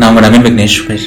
நான் 0.00 0.08
உங்கள் 0.10 0.24
நவீன் 0.24 0.44
விக்னேஸ்வர் 0.46 1.04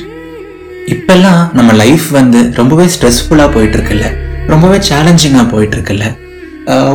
இப்பெல்லாம் 0.94 1.42
நம்ம 1.58 1.72
லைஃப் 1.82 2.06
வந்து 2.18 2.40
ரொம்பவே 2.60 2.86
ஸ்ட்ரெஸ்ஃபுல்லாக 2.94 3.50
போயிட்டுருக்குல்ல. 3.56 4.06
ரொம்பவே 4.52 4.78
சேலஞ்சிங்காக 4.88 5.46
போயிட்டுருக்குல்ல. 5.52 6.06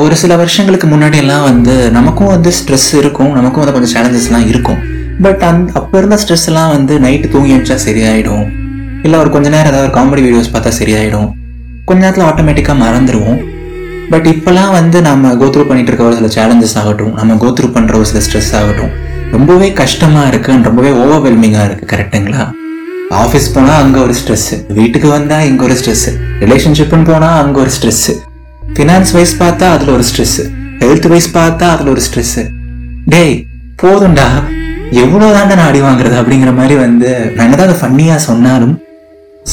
ஒரு 0.05 0.15
சில 0.23 0.33
வருஷங்களுக்கு 0.41 0.87
முன்னாடியெல்லாம் 0.93 1.45
வந்து 1.51 1.75
நமக்கும் 1.99 2.33
வந்து 2.33 2.51
ஸ்ட்ரெஸ் 2.59 2.89
இருக்கும் 3.03 3.31
நமக்கும் 3.39 3.63
வந்து 3.63 3.77
கொஞ்சம் 3.77 3.95
சேலஞ்சஸ்லாம் 3.97 4.47
இருக்கும். 4.53 4.81
பட் 5.27 5.45
அந் 5.51 5.63
அப்போ 5.81 5.95
இருந்த 6.01 6.19
ஸ்ட்ரெஸ்லாம் 6.23 6.73
வந்து 6.77 6.97
நைட்டு 7.07 7.33
தூங்கி 7.35 7.55
வச்சா 7.57 7.77
சரியாயிடும். 7.87 8.45
இல்லை 9.07 9.17
ஒரு 9.23 9.33
கொஞ்ச 9.37 9.47
நேரம் 9.57 9.73
ஏதாவது 9.73 9.89
ஒரு 9.89 9.97
காமெடி 9.99 10.25
வீடியோஸ் 10.27 10.53
பார்த்தா 10.57 10.73
சரியாயிடும். 10.81 11.31
கொஞ்ச 11.89 12.01
நேரத்தில் 12.05 12.29
ஆட்டோமேட்டிக்காக 12.31 12.79
மறந்துடுவோம் 12.85 13.41
பட் 14.13 14.29
இப்போலாம் 14.35 14.73
வந்து 14.81 14.99
நம்ம 15.09 15.35
கோத்ரூ 15.43 15.63
பண்ணிட்டு 15.69 15.91
இருக்க 15.93 16.11
ஒரு 16.11 16.17
சில 16.21 16.31
சேலஞ்சஸ் 16.39 16.79
ஆகட்டும் 16.83 17.15
நம்ம 17.21 17.41
கோத்ரூ 17.45 17.69
பண்ணுற 17.77 17.95
ஒரு 18.01 18.09
சில 18.13 18.21
ஸ்ட்ரெஸ் 18.27 18.55
ஆகட்டும். 18.61 18.95
ரொம்பவே 19.33 19.73
கஷ்டமாக 19.73 20.29
இருக்கு 20.29 20.53
ரொம்பவே 20.63 20.91
ஓவர்வெல்மிங்காக 20.91 21.67
இருக்குது 21.69 21.91
கரெக்டுங்களா 21.93 22.51
ஆஃபீஸ் 23.11 23.55
போனால் 23.55 23.83
அங்கே 23.83 23.99
ஒரு 23.99 24.15
ஸ்ட்ரெஸ் 24.15 24.65
வீட்டுக்கு 24.69 25.09
வந்தால் 25.09 25.47
இங்கே 25.47 25.65
ஒரு 25.65 25.75
ஸ்ட்ரெஸ் 25.75 26.09
ரிலேஷன்ஷிப்னு 26.41 27.05
போனால் 27.05 27.45
அங்கே 27.45 27.61
ஒரு 27.61 27.71
ஸ்ட்ரெஸ் 27.71 28.13
ஃபினான்ஸ் 28.77 29.13
வைஸ் 29.13 29.43
பார்த்தா 29.43 29.71
அதில் 29.71 29.89
ஒரு 29.89 30.03
ஸ்ட்ரெஸ் 30.03 30.51
ஹெல்த் 30.79 31.09
வைஸ் 31.09 31.37
பார்த்தா 31.37 31.69
அதில் 31.69 31.89
ஒரு 31.89 32.01
ஸ்ட்ரெஸ் 32.01 32.51
டேய் 33.07 33.47
போதும்டா. 33.83 34.27
எவ்வளோ 34.91 35.27
தாண்டா 35.27 35.55
நான் 35.57 35.67
அடி 35.67 35.81
வாங்குறது 35.81 36.17
அப்படிங்கிற 36.21 36.55
மாதிரி 36.55 36.75
வந்து 36.75 37.33
நான் 37.35 37.45
என்னதான் 37.45 37.69
அதை 37.69 37.77
ஃபன்னியாக 37.81 38.17
சொன்னாலும் 38.17 38.81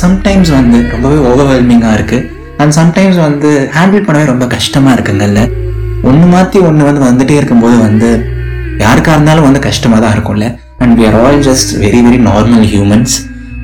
சம்டைம்ஸ் 0.02 0.52
வந்து 0.52 0.88
ரொம்பவே 0.92 1.16
ஓவர்வெல்மிங்காக 1.16 1.94
இருக்கு. 1.94 2.32
அண்ட் 2.58 2.74
சம்டைம்ஸ் 2.74 3.16
வந்து 3.16 3.70
ஹேண்டில் 3.76 4.06
பண்ணவே 4.06 4.26
ரொம்ப 4.26 4.48
கஷ்டமாக 4.48 5.02
இருக்குங்கல்ல 5.02 5.52
ஒன்று 6.04 6.28
மாற்றி 6.28 6.60
ஒன்று 6.60 6.84
வந்து 6.84 7.02
வந்துட்டே 7.06 7.32
இருக்கும்போது 7.32 7.78
வந்து 7.78 8.31
யாருக்காக 8.82 9.16
இருந்தாலும் 9.18 9.48
வந்து 9.48 9.62
கஷ்டமாக 9.68 10.02
தான் 10.04 10.16
இருக்கும்ல. 10.16 10.48
And 10.82 10.94
we 10.98 11.06
are 11.10 11.18
all 11.22 11.40
just 11.48 11.72
very 11.84 12.02
very 12.06 12.20
normal 12.28 12.66
humans 12.72 13.16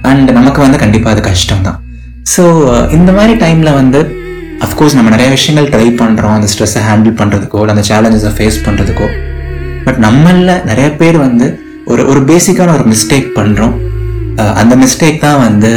and 0.09 0.29
நமக்கு 0.31 0.59
வந்து 0.61 0.79
கண்டிப்பாக 0.83 1.13
அது 1.15 1.23
கஷ்டம் 1.29 1.65
தான் 1.67 1.77
ஸோ 2.31 2.43
uh, 2.69 2.85
இந்த 2.91 3.09
மாதிரி 3.17 3.33
டைமில் 3.43 3.77
வந்து 3.77 3.99
அஃப்கோர்ஸ் 4.65 4.95
நம்ம 4.97 5.09
நிறைய 5.09 5.29
விஷயங்கள் 5.35 5.69
ட்ரை 5.73 5.87
பண்ணுறோம் 5.99 6.33
அந்த 6.37 6.47
ஸ்ட்ரெஸ்ஸை 6.53 6.81
ஹேண்டில் 6.87 7.15
பண்ணுறதுக்கோ 7.19 7.61
அந்த 7.73 7.83
சேலஞ்சஸை 7.89 8.31
ஃபேஸ் 8.37 8.57
பண்ணுறதுக்கோ 8.65 9.07
பட் 9.85 9.99
நம்மளில் 10.05 10.53
நிறைய 10.65 10.87
பேர் 10.95 11.17
வந்து 11.17 11.47
ஒரு 11.85 12.03
ஒரு 12.11 12.21
பேசிக்கான 12.29 12.73
ஒரு 12.73 12.85
மிஸ்டேக் 12.93 13.29
பண்ணுறோம் 13.37 13.75
uh, 14.41 14.51
அந்த 14.61 14.73
மிஸ்டேக் 14.83 15.23
தான் 15.25 15.41
வந்து 15.45 15.71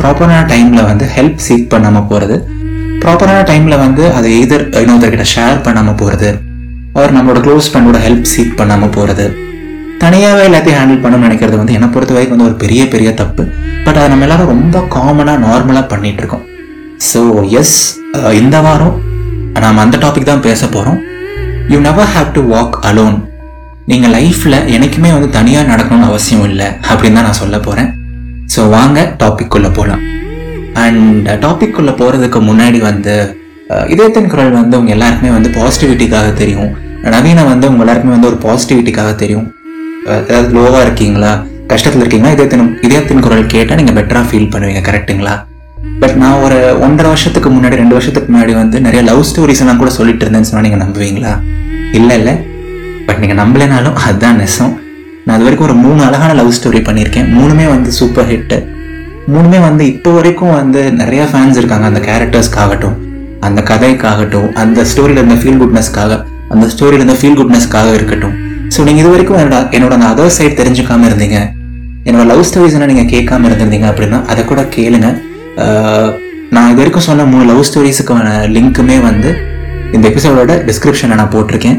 ப்ராப்பரான 0.00 0.44
டைமில் 0.52 0.88
வந்து 0.90 1.06
ஹெல்ப் 1.16 1.42
சீக் 1.46 1.68
பண்ணாமல் 1.68 2.08
போகிறது 2.10 2.38
ப்ராப்பரான 3.02 3.42
டைமில் 3.44 3.82
வந்து 3.84 4.04
அதை 4.12 4.30
எதிர் 4.38 4.66
இன்னொருத்தர்கிட்ட 4.76 5.28
ஷேர் 5.34 5.60
பண்ணாமல் 5.62 5.98
போகிறது 5.98 6.30
அவர் 6.96 7.14
நம்மளோட 7.16 7.40
க்ளோஸ் 7.44 7.68
ஃப்ரெண்டோட 7.70 7.98
ஹெல்ப் 8.06 8.30
சீக் 8.32 8.58
பண்ணாமல் 8.60 8.94
போகிறது 8.96 9.26
தனியாகவே 10.02 10.42
எல்லாத்தையும் 10.48 10.78
ஹேண்டில் 10.78 11.02
பண்ணணும்னு 11.02 11.26
நினைக்கிறது 11.26 11.56
வந்து 11.60 11.76
என்னை 11.76 11.88
பொறுத்த 11.94 12.14
வரைக்கும் 12.14 12.36
வந்து 12.36 12.48
ஒரு 12.50 12.56
பெரிய 12.62 12.82
பெரிய 12.94 13.10
தப்பு. 13.20 13.42
பட் 13.84 13.98
அதை 13.98 14.06
நம்ம 14.12 14.26
எல்லாரும் 14.26 14.52
ரொம்ப 14.54 14.78
காமனாக 14.96 15.42
நார்மலாக 15.46 15.84
பண்ணிகிட்டு 15.92 16.22
இருக்கோம். 16.22 16.44
ஸோ 17.08 17.20
எஸ் 17.60 17.76
இந்த 18.40 18.56
வாரம் 18.66 18.96
நாம் 19.64 19.82
அந்த 19.84 19.96
டாபிக் 20.04 20.30
தான் 20.30 20.46
பேச 20.48 20.60
போகிறோம் 20.66 20.98
you 21.72 21.78
never 21.88 22.10
have 22.14 22.30
to 22.36 22.42
walk 22.54 22.76
alone 22.88 23.18
நீங்கள் 23.90 24.14
லைஃப்பில் 24.16 24.58
எனக்குமே 24.76 25.10
வந்து 25.16 25.28
தனியாக 25.38 25.70
நடக்கணும்னு 25.72 26.10
அவசியம் 26.10 26.46
இல்லை 26.50 26.68
அப்படின்னு 26.90 27.18
தான் 27.18 27.28
நான் 27.28 27.40
சொல்ல 27.42 27.58
போகிறேன் 27.58 27.90
ஸோ 28.54 28.62
வாங்க 28.76 28.98
டாபிக் 29.22 29.52
குள்ள 29.54 29.68
போகலாம் 29.78 30.02
அண்ட் 30.84 31.28
டாபிக் 31.44 31.76
குள்ள 31.76 31.90
போகிறதுக்கு 32.00 32.40
முன்னாடி 32.50 32.78
வந்து 32.80 33.14
இதயத்தின் 33.92 34.30
குரல் 34.32 34.58
வந்து 34.60 34.78
உங்க 34.80 34.90
எல்லாருக்குமே 34.96 35.30
வந்து 35.36 35.50
பாசிட்டிவிட்டிக்காக 35.58 36.28
தெரியும். 36.42 36.70
நவீன 37.14 37.44
வந்து 37.52 37.66
உங்க 37.70 37.82
எல்லாருக்குமே 37.84 38.14
வந்து 38.16 38.30
ஒரு 38.30 38.38
பாசிட்டிவிட்டிக்காக 38.46 39.10
தெரியும். 39.22 39.46
ஏதாவது 40.28 40.48
லோவாக 40.58 40.82
இருக்கீங்களா? 40.86 41.32
கஷ்டத்தில் 41.72 42.02
இருக்கீங்களா? 42.02 42.32
இதயத்தின் 42.36 42.66
இதயத்தின் 42.86 43.24
குரல் 43.26 43.50
கேட்டால் 43.54 43.78
நீங்கள் 43.80 43.96
பெட்டராக 43.98 44.26
ஃபீல் 44.30 44.52
பண்ணுவீங்க 44.54 44.82
கரெக்ட்டுங்களா 44.90 45.34
பட் 46.02 46.16
நான் 46.22 46.40
ஒரு 46.44 46.58
ஒன்றரை 46.84 47.08
வருஷத்துக்கு 47.12 47.48
முன்னாடி 47.54 47.76
ரெண்டு 47.80 47.94
வருஷத்துக்கு 47.96 48.28
முன்னாடி 48.32 48.52
வந்து 48.60 48.76
நிறைய 48.86 49.00
லவ் 49.08 49.22
ஸ்டோரிஸ் 49.28 49.62
எல்லாம் 49.62 49.80
கூட 49.82 49.90
சொல்லிட்டு 49.96 50.24
இருந்தேன்னு 50.24 50.48
சொன்னால் 50.48 50.66
நீங்கள் 50.66 50.82
நம்புவீங்களா? 50.84 51.32
இல்லை 51.98 52.16
இல்லை. 52.20 52.34
பட் 53.06 53.20
நீங்கள் 53.22 53.40
நம்பலைனாலும் 53.42 53.96
அதுதான் 54.06 54.38
நெசம். 54.42 54.72
நான் 55.24 55.34
அது 55.36 55.44
வரைக்கும் 55.46 55.68
ஒரு 55.68 55.76
மூணு 55.84 56.00
அழகான 56.08 56.34
லவ் 56.40 56.54
ஸ்டோரி 56.58 56.80
பண்ணியிருக்கேன். 56.88 57.28
மூணுமே 57.38 57.66
வந்து 57.74 57.90
சூப்பர் 57.98 58.30
ஹிட்டு 58.32 58.58
மூணுமே 59.32 59.58
வந்து 59.68 59.82
இப்போ 59.92 60.10
வரைக்கும் 60.18 60.54
வந்து 60.60 60.80
நிறையா 61.00 61.24
ஃபேன்ஸ் 61.32 61.58
இருக்காங்க 61.60 61.86
அந்த 61.90 62.00
கேரக்டர்ஸ்க்காகட்டும் 62.08 62.96
அந்த 63.48 63.60
கதைக்காகட்டும் 63.70 64.48
அந்த 64.62 64.80
ஸ்டோரியில் 64.90 65.20
இருந்த 65.22 65.36
ஃபீல் 65.42 65.60
குட்னஸ்க்காக 65.62 66.18
அந்த 66.54 66.66
ஸ்டோரியில் 66.72 67.00
இருந்த 67.00 67.16
ஃபீல் 67.20 67.38
குட்னஸ்க்காக 67.40 67.90
இருக்கட்டும். 67.98 68.34
ஸோ 68.74 68.80
நீங்கள் 68.88 69.02
இது 69.02 69.12
வரைக்கும் 69.14 69.38
என்னோட 69.42 69.56
என்னோட 69.76 69.92
அந்த 69.98 70.08
அதர் 70.14 70.34
சைட் 70.38 70.58
தெரிஞ்சுக்காம 70.60 71.06
இருந்தீங்க 71.10 71.38
என்னோட 72.08 72.24
லவ் 72.32 72.44
ஸ்டோரிஸ் 72.48 72.76
என்ன 72.76 72.88
நீங்கள் 72.92 73.10
கேட்காம 73.14 73.46
இருந்திருந்தீங்க 73.48 73.86
அப்படின்னா 73.92 74.18
அதை 74.32 74.42
கூட 74.50 74.62
கேளுங்க. 74.76 75.08
நான் 76.54 76.70
இது 76.70 76.80
வரைக்கும் 76.82 77.06
சொன்ன 77.08 77.26
மூணு 77.32 77.44
லவ் 77.50 77.66
ஸ்டோரிஸுக்கான 77.68 78.28
லிங்க்குமே 78.54 78.96
வந்து 79.08 79.30
இந்த 79.96 80.04
எபிசோடோட 80.10 80.52
டிஸ்கிரிப்ஷனில் 80.68 81.20
நான் 81.20 81.32
போட்டிருக்கேன். 81.34 81.78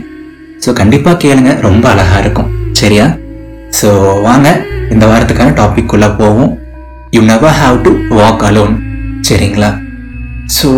ஸோ 0.64 0.72
கண்டிப்பாக 0.82 1.16
கேளுங்க 1.24 1.52
ரொம்ப 1.68 1.86
அழகாக 1.94 2.22
இருக்கும். 2.24 2.50
சரியா? 2.82 3.06
ஸோ 3.80 3.90
வாங்க 4.28 4.48
இந்த 4.94 5.04
வாரத்துக்கான 5.12 5.56
டாபிக் 5.62 5.94
உள்ளே 5.96 6.10
போவோம். 6.22 6.52
You 7.16 7.22
never 7.32 7.58
have 7.62 7.78
to 7.88 7.92
walk 8.20 8.46
alone 8.50 8.76
சரிங்களா? 9.30 9.72
ஸோ 10.58 10.70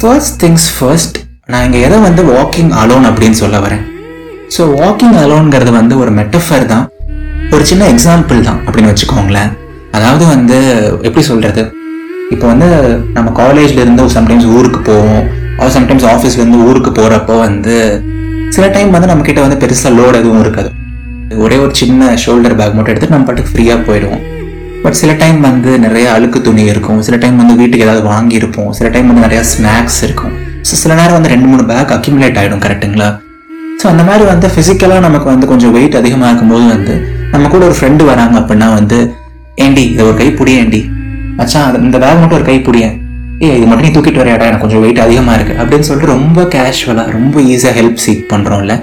ஃபர்ஸ்ட் 0.00 0.34
திங்ஸ் 0.42 0.66
ஃபர்ஸ்ட் 0.76 1.16
நான் 1.52 1.64
இங்கே 1.66 1.80
எதை 1.86 1.98
வந்து 2.06 2.22
வாக்கிங் 2.32 2.72
அலோன் 2.80 3.06
அப்படின்னு 3.10 3.36
சொல்ல 3.40 3.56
வரேன்? 3.64 3.82
ஸோ 4.54 4.62
வாக்கிங் 4.80 5.16
அலோன்ங்கிறது 5.22 5.72
வந்து 5.78 5.94
ஒரு 6.02 6.10
மெட்டஃபர் 6.18 6.64
தான். 6.72 6.84
ஒரு 7.54 7.64
சின்ன 7.70 7.86
எக்ஸாம்பிள் 7.92 8.40
தான் 8.48 8.58
அப்படின்னு 8.66 8.90
வச்சுக்கோங்களேன். 8.92 9.50
அதாவது 9.96 10.24
வந்து 10.34 10.58
எப்படி 11.06 11.24
சொல்கிறது 11.30 11.62
இப்போ 12.34 12.46
வந்து 12.52 12.68
நம்ம 13.16 13.28
காலேஜ்லேருந்து 13.40 14.06
சம்டைம்ஸ் 14.16 14.46
ஊருக்கு 14.58 14.80
போவோம். 14.90 15.24
அவர் 15.58 15.74
சம்டைம்ஸ் 15.78 16.06
ஆஃபீஸ்லேருந்து 16.12 16.62
ஊருக்கு 16.68 16.92
போகிறப்போ 16.98 17.36
வந்து 17.46 17.76
சில 18.56 18.66
டைம் 18.76 18.94
வந்து 18.96 19.10
நம்மக்கிட்ட 19.12 19.46
வந்து 19.46 19.60
பெருசாக 19.64 19.96
லோட் 19.98 20.20
எதுவும் 20.22 20.42
இருக்காது. 20.44 20.70
ஒரே 21.44 21.58
ஒரு 21.64 21.74
சின்ன 21.82 22.10
ஷோல்டர் 22.24 22.58
பேக் 22.60 22.76
மட்டும் 22.78 22.94
எடுத்து 22.94 23.14
நம்ம 23.14 23.28
பாட்டுக்கு 23.28 23.54
ஃப்ரீயாக 23.54 23.86
போயிடுவோம். 23.88 24.22
பட் 24.86 24.92
சில 24.92 25.12
டைம் 25.12 25.40
வந்து 25.40 25.78
நிறைய 25.78 26.12
அழுக்கு 26.12 26.42
துணி 26.42 26.64
இருக்கும். 26.64 27.02
சில 27.02 27.16
டைம் 27.16 27.36
வந்து 27.36 27.54
வீட்டுக்கு 27.54 27.86
ஏதாவது 27.86 28.02
வாங்கியிருப்போம். 28.08 28.70
சில 28.70 28.88
டைம் 28.88 29.06
வந்து 29.06 29.24
நிறைய 29.24 29.42
ஸ்நாக்ஸ் 29.52 30.00
இருக்கும். 30.02 30.34
ஸோ 30.60 30.74
சில 30.74 30.94
நேரம் 30.94 31.12
வந்து 31.12 31.28
ரெண்டு 31.28 31.46
மூணு 31.46 31.64
பேக் 31.64 31.92
அக்யூமுலேட் 31.96 32.38
ஆகிடும் 32.38 32.62
கரெக்ட்டுங்களா 32.62 33.08
ஸோ 33.80 33.86
அந்த 33.86 34.02
மாதிரி 34.02 34.24
வந்து 34.24 34.46
ஃபிசிக்கலாக 34.48 35.00
நமக்கு 35.00 35.24
வந்து 35.24 35.46
கொஞ்சம் 35.46 35.72
வெயிட் 35.72 35.96
அதிகமாக 35.96 36.28
இருக்கும்போது 36.28 36.64
வந்து 36.66 36.94
நம்ம 37.30 37.48
கூட 37.48 37.64
ஒரு 37.64 37.74
ஃப்ரெண்டு 37.74 38.04
வராங்க 38.04 38.36
அப்படின்னா 38.40 38.68
வந்து 38.74 38.98
ஏண்டி 39.56 39.82
இதை 39.92 40.04
ஒரு 40.04 40.16
கை 40.16 40.28
புடியேண்டி 40.32 40.80
மச்சான் 41.36 41.66
அது- 41.68 41.82
இந்த 41.82 41.98
பேக் 41.98 42.20
மட்டும் 42.20 42.38
ஒரு 42.38 42.44
கை 42.44 42.58
புடியேன் 42.60 42.94
ஏ 43.42 43.56
இது 43.56 43.66
மட்டும் 43.66 43.86
நீ 43.86 43.94
தூக்கிட்டு 43.94 44.22
வரையாடா 44.22 44.44
எனக்கு 44.44 44.60
கொஞ்சம் 44.60 44.80
வெயிட் 44.80 45.00
அதிகமாக 45.00 45.36
இருக்குது 45.38 45.58
அப்படின்னு 45.58 45.80
சொல்லிட்டு 45.80 46.12
ரொம்ப 46.12 46.42
கேஷுவலாக 46.54 47.10
ரொம்ப 47.10 47.40
ஈஸியாக 47.46 47.74
ஹெல்ப் 47.80 48.02
சீக் 48.06 48.24
பண்ணுறோம்ல 48.32 48.76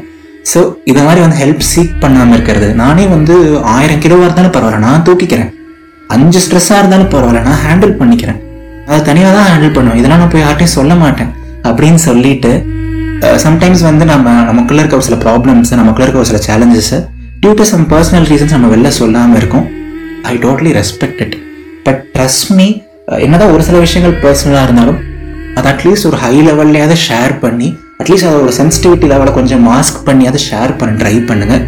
ஸோ 0.53 0.59
இது 0.85 1.01
மாதிரி 1.03 1.21
வந்து 1.21 1.37
ஹெல்ப் 1.43 1.65
சீக் 1.71 1.99
பண்ணாமல் 1.99 2.33
இருக்கிறது 2.33 2.73
நானே 2.75 3.07
வந்து 3.07 3.35
ஆயிரம் 3.75 3.99
கிலோவாக 3.99 4.23
இருந்தாலும் 4.23 4.51
பரவாயில்ல 4.51 4.77
நான் 4.79 5.05
தூக்கிக்கிறேன். 5.09 5.51
அஞ்சு 6.15 6.39
ஸ்ட்ரெஸ்ஸாக 6.45 6.79
இருந்தாலும் 6.81 7.11
பரவாயில்ல 7.13 7.41
நான் 7.47 7.61
ஹேண்டில் 7.65 7.93
பண்ணிக்கிறேன். 7.99 8.39
அதை 8.87 8.99
தனியாக 9.09 9.33
தான் 9.37 9.47
ஹேண்டில் 9.51 9.75
பண்ணுவேன். 9.75 9.99
இதெல்லாம் 10.01 10.21
நான் 10.23 10.33
போய் 10.33 10.45
யார்ட்டையும் 10.45 10.75
சொல்ல 10.77 10.93
மாட்டேன். 11.03 11.31
அப்படின்னு 11.67 12.01
சொல்லிட்டு 12.07 12.51
சம்டைம்ஸ் 13.45 13.83
வந்து 13.89 14.05
நம்ம 14.13 14.31
நமக்குள்ள 14.49 14.81
இருக்க 14.81 14.99
ஒரு 14.99 15.07
சில 15.09 15.17
ப்ராப்ளம்ஸ் 15.25 15.69
நமக்குள்ள 15.81 16.05
இருக்க 16.07 16.23
ஒரு 16.23 16.29
சில 16.31 16.39
challenges 16.47 16.93
due 17.43 17.53
to 17.59 17.65
some 17.73 17.85
personal 17.93 18.27
reasons 18.31 18.55
நம்ம 18.55 18.69
வெளில 18.73 18.89
சொல்லாமல் 19.01 19.39
இருக்கும். 19.41 19.65
I 20.31 20.33
totally 20.45 20.71
respect 20.79 21.21
it 21.25 21.35
but 21.85 22.01
trust 22.15 22.49
me 22.57 22.67
என்னதான் 23.25 23.53
ஒரு 23.55 23.63
சில 23.67 23.77
விஷயங்கள் 23.85 24.15
பர்சனலாக 24.25 24.67
இருந்தாலும் 24.67 24.99
அது 25.57 25.67
அட்லீஸ்ட் 25.71 26.07
ஒரு 26.09 26.17
ஹை 26.23 26.35
லெவல்லையாவது 26.49 26.95
ஷேர் 27.07 27.33
பண்ணி 27.43 27.67
அட்லீஸ்ட் 28.01 28.27
அதோட 28.29 28.53
சென்சிட்டிவிட்டி 28.59 29.07
லெவலை 29.11 29.31
கொஞ்சம் 29.39 29.63
மாஸ்க் 29.69 29.99
பண்ணி 30.07 30.23
அதை 30.29 30.39
ஷேர் 30.49 30.71
பண்ண 30.79 30.93
ட்ரை 31.01 31.15
பண்ணுங்கள் 31.31 31.63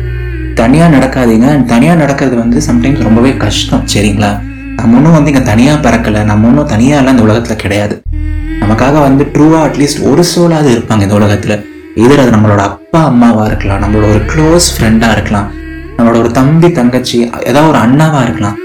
தனியாக 0.55 0.89
நடக்காதீங்க. 0.97 1.47
அண்ட் 1.53 1.67
தனியாக 1.67 1.97
நடக்கிறது 1.99 2.35
வந்து 2.35 2.61
சம்டைம்ஸ் 2.67 3.03
ரொம்பவே 3.07 3.37
கஷ்டம் 3.37 3.84
சரிங்களா? 3.93 4.31
நம்ம 4.75 4.97
ஒன்றும் 4.97 5.16
வந்து 5.17 5.31
இங்கே 5.31 5.43
தனியாக 5.43 5.78
பறக்கலை. 5.85 6.23
நம்ம 6.23 6.47
ஒன்றும் 6.47 6.69
தனியாகலாம் 6.73 7.16
இந்த 7.16 7.22
உலகத்தில் 7.22 7.61
கிடையாது. 7.63 8.02
நமக்காக 8.61 8.99
வந்து 9.02 9.23
ட்ரூவாக 9.34 9.63
அட்லீஸ்ட் 9.67 10.02
ஒரு 10.11 10.23
சோலாவது 10.35 10.69
இருப்பாங்க 10.75 11.02
இந்த 11.02 11.13
உலகத்தில். 11.13 11.55
இதில் 11.96 12.22
அது 12.23 12.31
நம்மளோட 12.37 12.61
அப்பா 12.69 13.02
அம்மாவாக 13.03 13.47
இருக்கலாம் 13.47 13.81
நம்மளோட 13.84 14.05
ஒரு 14.16 14.22
க்ளோஸ் 14.31 14.67
ஃப்ரெண்டாக 14.75 15.11
இருக்கலாம் 15.11 15.47
நம்மளோட 15.97 16.17
ஒரு 16.23 16.31
தம்பி 16.31 16.72
தங்கச்சி 16.72 17.17
ஏதாவது 17.43 17.69
ஒரு 17.69 17.79
அண்ணாவாக 17.85 18.23
இருக்கலாம் 18.23 18.58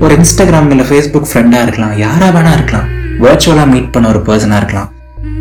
ஒரு 0.00 0.16
இன்ஸ்டாகிராம் 0.16 0.70
இல்லை 0.70 0.86
ஃபேஸ்புக் 0.90 1.30
ஃப்ரெண்டாக 1.32 1.62
இருக்கலாம் 1.62 1.98
யாராக 1.98 2.30
வேணா 2.36 2.52
இருக்கலாம். 2.52 2.86
வேர்ச்சுவலாக 3.24 3.66
மீட் 3.66 3.92
பண்ண 3.92 4.08
ஒரு 4.08 4.20
பர்சனாக 4.28 4.60
இருக்கலாம். 4.62 4.88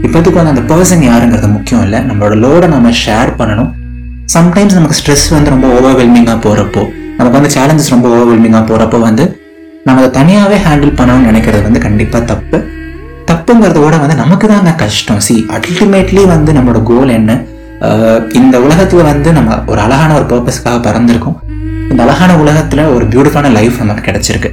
இப்போதைக்கு 0.06 0.40
வந்து 0.42 0.54
அந்த 0.56 0.64
பர்சன் 0.74 1.06
யாருங்கிறது 1.10 1.50
முக்கியம் 1.52 1.84
இல்லை. 1.84 2.00
நம்மளோட 2.00 2.36
லோடை 2.46 2.68
நம்ம 2.68 2.90
ஷேர் 3.06 3.32
பண்ணணும். 3.38 3.72
சம்டைம்ஸ் 4.34 4.76
நமக்கு 4.78 4.98
ஸ்ட்ரெஸ் 4.98 5.28
வந்து 5.36 5.52
ரொம்ப 5.54 5.68
ஓவர்வெல்மிங்காக 5.76 6.38
போகிறப்போ 6.46 6.82
நமக்கு 7.20 7.38
வந்து 7.38 7.52
சேலஞ்சஸ் 7.56 7.94
ரொம்ப 7.94 8.08
ஓவர்வெல்மிங்காக 8.16 8.64
போகிறப்போ 8.72 8.98
வந்து 9.06 9.24
நம்ம 9.86 10.02
அதை 10.02 10.10
தனியாகவே 10.18 10.58
ஹேண்டில் 10.66 10.94
பண்ணணும்னு 11.00 11.30
நினைக்கிறது 11.30 11.64
வந்து 11.68 11.82
கண்டிப்பாக 11.86 12.22
தப்பு. 12.32 12.58
தப்புங்கிறதோட 13.30 13.96
வந்து 14.04 14.18
நமக்கு 14.24 14.48
தாங்க 14.52 14.74
கஷ்டம். 14.84 15.22
சி 15.28 15.36
அல்டிமேட்லி 15.56 16.24
வந்து 16.34 16.54
நம்மளோட 16.58 16.82
கோல் 16.90 17.16
என்ன? 17.20 17.32
இந்த 18.40 18.56
உலகத்தில் 18.66 19.10
வந்து 19.12 19.30
நம்ம 19.38 19.58
ஒரு 19.72 19.80
அழகான 19.86 20.12
ஒரு 20.20 20.26
பர்பஸ்க்காக 20.32 20.78
பிறந்திருக்கோம். 20.88 21.38
இந்த 21.92 22.00
அழகான 22.06 22.32
உலகத்தில் 22.44 22.84
ஒரு 22.96 23.06
பியூட்டிஃபான 23.14 23.52
லைஃப் 23.58 23.82
நமக்கு 23.84 24.06
கிடச்சிருக்கு. 24.10 24.52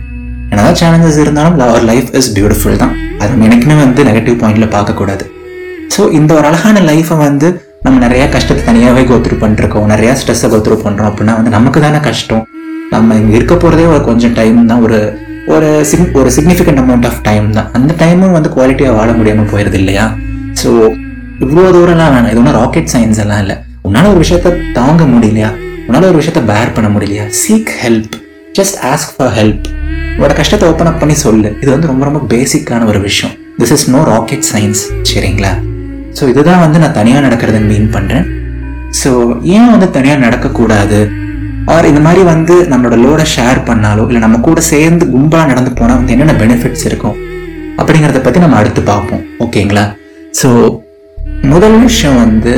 என்னதான் 0.51 0.81
சேலஞ்சஸ் 0.83 1.21
இருந்தாலும் 1.25 1.57
ஒரு 1.77 1.87
லைஃப் 1.93 2.11
இஸ் 2.21 2.33
பியூட்டிஃபுல் 2.39 2.81
தான். 2.85 2.95
அது 3.21 3.31
நம்ம 3.33 3.47
எனக்குமே 3.51 3.79
வந்து 3.85 4.03
நெகட்டிவ் 4.11 4.41
பாயிண்டில் 4.43 4.73
பார்க்கக்கூடாது. 4.77 5.25
ஸோ 5.95 6.03
இந்த 6.21 6.31
ஒரு 6.39 6.47
அழகான 6.53 6.81
லைஃப்பை 6.91 7.19
வந்து 7.29 7.49
நம்ம 7.87 7.99
நிறைய 8.05 8.25
கஷ்டத்தை 8.35 8.63
தனியாகவே 8.69 9.03
கோத்ரூ 9.11 9.37
பண்ணிருக்கோம். 9.43 9.89
நிறைய 9.95 10.13
ஸ்ட்ரெஸ்ஸை 10.21 10.49
கோத்ரூ 10.55 10.77
பண்ணுறோம் 10.85 11.09
அப்படின்னா 11.11 11.35
வந்து 11.39 11.53
நமக்கு 11.57 11.81
தானே 11.85 11.99
கஷ்டம். 12.07 12.45
நம்ம 12.95 13.17
இங்கே 13.21 13.35
இருக்க 13.39 13.55
போகிறதே 13.55 13.85
ஒரு 13.95 14.03
கொஞ்சம் 14.09 14.35
டைம் 14.39 14.59
தான். 14.71 14.83
ஒரு 14.87 14.99
ஒரு 15.55 15.69
சிக் 15.91 16.17
ஒரு 16.21 16.31
சிக்னிஃபிகண்ட் 16.37 16.81
அமௌண்ட் 16.83 17.07
ஆஃப் 17.11 17.21
டைம் 17.29 17.47
தான். 17.59 17.69
அந்த 17.79 17.93
டைமும் 18.03 18.35
வந்து 18.37 18.51
குவாலிட்டியாக 18.55 18.97
வாழ 18.99 19.11
முடியாமல் 19.19 19.51
போயிடுது 19.53 19.79
இல்லையா? 19.83 20.07
ஸோ 20.61 20.71
இவ்வளோ 21.45 21.69
தூரம்லாம் 21.77 22.13
வேணாம். 22.15 22.31
இது 22.33 22.41
ஒன்றும் 22.43 22.59
ராக்கெட் 22.61 22.91
சயின்ஸ் 22.95 23.21
எல்லாம் 23.25 23.43
இல்லை. 23.45 23.57
உன்னால் 23.89 24.11
ஒரு 24.13 24.21
விஷயத்த 24.25 24.55
தாங்க 24.79 25.05
முடியலையா? 25.15 25.51
உன்னால் 25.87 26.09
ஒரு 26.13 26.21
விஷயத்த 26.23 26.43
பேர் 26.51 26.75
பண்ண 26.79 26.91
முடியலையா? 26.97 27.27
Seek 27.43 27.73
help 27.85 28.17
just 28.59 28.79
ask 28.93 29.15
for 29.17 29.33
help 29.39 29.65
உங்களோட 30.11 30.35
கஷ்டத்தை 30.41 30.67
ஓப்பன் 30.73 30.91
அப் 30.93 31.01
பண்ணி 31.05 31.17
சொல்லு. 31.27 31.49
இது 31.63 31.71
வந்து 31.77 31.91
ரொம்ப 31.93 32.05
ரொம்ப 32.09 32.23
பேசிக்கான 32.35 32.87
ஒரு 32.93 33.01
விஷயம். 33.09 33.35
This 33.63 33.75
is 33.79 33.89
no 33.97 34.03
rocket 34.13 34.47
science 34.53 34.85
சரிங்களா? 35.13 35.55
ஸோ 36.19 36.25
இதுதான் 36.33 36.63
வந்து 36.65 36.81
நான் 36.83 36.97
தனியாக 36.99 37.25
நடக்கிறத 37.27 37.59
மீன் 37.71 37.89
பண்ணுறேன் 37.97 38.27
ஸோ 39.01 39.11
ஏன் 39.57 39.71
வந்து 39.75 39.89
தனியாக 39.97 40.25
நடக்கக்கூடாது? 40.27 40.99
ஆர் 41.75 41.89
இந்த 41.91 42.01
மாதிரி 42.07 42.23
வந்து 42.33 42.55
நம்மளோட 42.73 42.97
லோடை 43.05 43.25
ஷேர் 43.35 43.61
பண்ணாலோ 43.69 44.03
இல்லை 44.11 44.21
நம்ம 44.25 44.41
கூட 44.49 44.61
சேர்ந்து 44.73 45.05
கும்பலாக 45.15 45.51
நடந்து 45.53 45.73
போனால் 45.79 45.99
வந்து 46.01 46.15
என்னென்ன 46.15 46.37
பெனிஃபிட்ஸ் 46.43 46.87
இருக்கும்? 46.91 47.17
அப்படிங்கிறத 47.81 48.21
பற்றி 48.27 48.41
நம்ம 48.45 48.59
அடுத்து 48.61 48.83
பார்ப்போம். 48.93 49.23
ஓகேங்களா 49.45 49.85
ஸோ 50.41 50.51
முதல் 51.53 51.79
விஷயம் 51.87 52.19
வந்து 52.25 52.55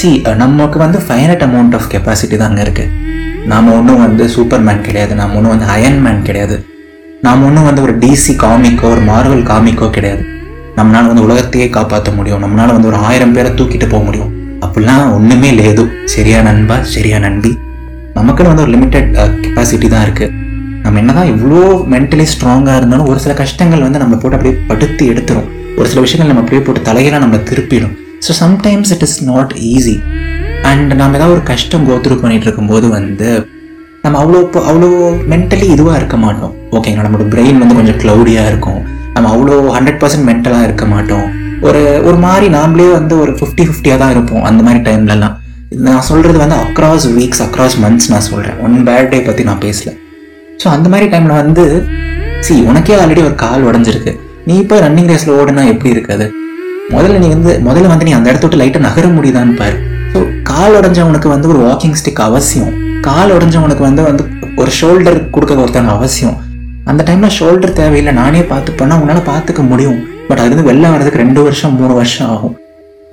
சி 0.00 0.08
நமக்கு 0.44 0.78
வந்து 0.84 0.98
ஃபைனட் 1.06 1.44
அமௌண்ட் 1.46 1.76
ஆஃப் 1.78 1.90
கெப்பாசிட்டி 1.92 2.36
தான் 2.36 2.50
அங்கே 2.50 2.64
இருக்குது 2.66 2.92
நாம் 3.52 3.74
ஒன்றும் 3.78 4.02
வந்து 4.04 4.24
சூப்பர் 4.34 4.64
மேன் 4.66 4.86
கிடையாது. 4.88 5.12
நாம் 5.20 5.34
ஒன்றும் 5.38 5.54
வந்து 5.54 5.68
அயன் 5.74 6.00
மேன் 6.06 6.24
கிடையாது. 6.28 6.56
நாம் 7.26 7.44
ஒன்றும் 7.48 7.68
வந்து 7.68 7.84
ஒரு 7.86 7.94
டிசி 8.02 8.32
காமிக்கோ 8.44 8.88
ஒரு 8.94 9.02
மார்வல் 9.10 9.44
காமிக்கோ 9.50 9.88
கிடையாது. 9.96 10.24
நம்மளால 10.78 11.10
வந்து 11.10 11.24
உலகத்தையே 11.26 11.66
காப்பாற்ற 11.76 12.10
முடியும். 12.16 12.42
நம்மளால 12.44 12.74
வந்து 12.76 12.88
ஒரு 12.90 12.98
ஆயிரம் 13.08 13.34
பேரை 13.36 13.50
தூக்கிட்டு 13.58 13.86
போக 13.92 14.02
முடியும். 14.08 14.32
அப்படிலாம் 14.64 15.12
ஒன்றுமே 15.16 15.50
லேது 15.60 15.84
சரியா 16.14 16.40
நண்பா? 16.48 16.76
சரியா 16.94 17.18
நண்பி? 17.26 17.52
நமக்குன்னு 18.18 18.50
வந்து 18.52 18.64
ஒரு 18.64 18.72
லிமிட்டட் 18.74 19.08
கெப்பாசிட்டி 19.44 19.88
தான் 19.94 20.04
இருக்குது 20.06 20.32
நம்ம 20.84 20.98
என்னதான் 21.02 21.30
இவ்வளோ 21.34 21.60
மென்டலி 21.92 22.26
ஸ்ட்ராங்காக 22.32 22.76
இருந்தாலும் 22.80 23.08
ஒரு 23.12 23.18
சில 23.24 23.32
கஷ்டங்கள் 23.40 23.84
வந்து 23.86 24.02
நம்ம 24.02 24.16
போட்டு 24.22 24.36
அப்படியே 24.38 24.56
படுத்து 24.70 25.04
எடுத்துரும். 25.12 25.48
ஒரு 25.78 25.88
சில 25.92 26.02
விஷயங்கள் 26.04 26.30
நம்ம 26.30 26.42
அப்படியே 26.44 26.62
போட்டு 26.66 26.82
தலையெல்லாம் 26.88 27.24
நம்ம 27.24 27.40
திருப்பிடும். 27.50 27.94
So 28.26 28.34
sometimes 28.42 28.92
it 28.96 29.04
is 29.06 29.18
not 29.30 29.52
easy 29.72 29.96
and 30.70 30.92
நம்ம 31.00 31.16
ஏதாவது 31.18 31.34
ஒரு 31.36 31.44
கஷ்டம் 31.52 31.86
கோத்ரூ 31.88 32.16
பண்ணிட்டு 32.22 32.46
இருக்கும்போது 32.48 32.88
வந்து 32.98 33.30
நம்ம 34.04 34.18
அவ்வளோ 34.22 34.40
அவ்வளோ 34.70 34.90
மென்டலி 35.32 35.66
இதுவாக 35.76 36.00
இருக்க 36.00 36.16
மாட்டோம். 36.26 36.54
ஓகேங்களா 36.76 37.06
நம்மளோட 37.06 37.26
பிரெயின் 37.34 37.60
வந்து 37.62 37.78
கொஞ்சம் 37.80 37.98
க்ளவுடியாக 38.04 38.50
இருக்கும். 38.52 38.82
நம்ம 39.16 39.28
அவ்வளோ 39.34 39.56
ஹண்ட்ரட் 39.76 40.00
பர்சன்ட் 40.02 40.26
மென்டலாக 40.28 40.66
இருக்க 40.68 40.84
மாட்டோம். 40.94 41.26
ஒரு 41.66 41.82
ஒரு 42.08 42.16
மாதிரி 42.24 42.46
நாமளே 42.56 42.88
வந்து 42.96 43.14
ஒரு 43.24 43.32
ஃபிஃப்டி 43.38 43.64
ஃபிஃப்டியாக 43.68 43.98
தான் 44.02 44.12
இருப்போம் 44.14 44.42
அந்த 44.48 44.60
மாதிரி 44.66 44.80
டைம்லலாம் 44.88 45.36
நான் 45.86 46.04
சொல்கிறது 46.08 46.38
வந்து 46.42 46.56
அக்ராஸ் 46.64 47.06
வீக்ஸ் 47.18 47.42
அக்ராஸ் 47.44 47.76
மந்த்ஸ் 47.84 48.10
நான் 48.12 48.26
சொல்கிறேன் 48.30 48.58
ஒன் 48.66 48.76
பேட் 48.88 49.08
டே 49.12 49.18
பற்றி 49.28 49.44
நான் 49.48 49.62
பேசல. 49.64 49.90
ஸோ 50.62 50.66
அந்த 50.74 50.86
மாதிரி 50.92 51.06
டைமில் 51.12 51.40
வந்து 51.42 51.64
சி 52.46 52.54
உனக்கே 52.70 52.94
ஆல்ரெடி 53.02 53.22
ஒரு 53.28 53.36
கால் 53.44 53.66
உடஞ்சிருக்கு. 53.68 54.12
நீ 54.48 54.54
இப்போ 54.64 54.76
ரன்னிங் 54.84 55.10
ரேஸில் 55.12 55.36
ஓடுனா 55.40 55.62
எப்படி 55.72 55.90
இருக்காது? 55.96 56.26
முதல்ல 56.94 57.18
நீ 57.22 57.28
வந்து 57.36 57.52
முதல்ல 57.68 57.92
வந்து 57.92 58.06
நீ 58.08 58.12
அந்த 58.18 58.30
இடத்த 58.30 58.44
விட்டு 58.46 58.62
லைட்டாக 58.62 58.86
நகர 58.88 59.06
முடியுதான்னு 59.16 59.56
பாரு. 59.62 59.78
ஸோ 60.12 60.18
கால் 60.50 60.76
உடஞ்சவனுக்கு 60.80 61.28
வந்து 61.34 61.50
ஒரு 61.52 61.60
வாக்கிங் 61.68 61.96
ஸ்டிக் 62.00 62.22
அவசியம். 62.28 62.72
கால் 63.08 63.34
உடஞ்சவனுக்கு 63.36 63.84
வந்து 63.88 64.04
வந்து 64.10 64.24
ஒரு 64.62 64.70
ஷோல்டர் 64.80 65.18
கொடுக்க 65.34 65.62
ஒருத்தவங்க 65.62 65.94
அவசியம். 65.98 66.36
அந்த 66.90 67.04
டைமில் 67.08 67.34
ஷோல்டர் 67.38 67.72
தேவையில்லை. 67.72 68.12
நானே 68.12 68.42
பார்த்து 68.42 68.98
உன்னால் 69.02 69.26
பார்த்துக்க 69.32 69.62
முடியும். 69.72 69.98
பட் 70.28 70.38
அது 70.38 70.48
வந்து 70.52 70.68
வெளில 70.70 70.90
வர்றதுக்கு 70.92 71.22
ரெண்டு 71.24 71.42
வருஷம் 71.42 71.74
மூணு 71.74 71.94
வருஷம் 71.94 72.28
ஆகும். 72.28 72.54